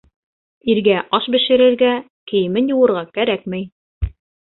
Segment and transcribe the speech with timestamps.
[0.73, 1.93] Иргә аш бешерергә,
[2.33, 3.73] кейемен йыуырға кәрәкмәй.